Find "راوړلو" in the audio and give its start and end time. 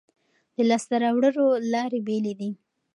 1.03-1.45